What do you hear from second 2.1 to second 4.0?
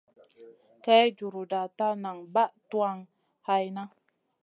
bah tuwan hayna.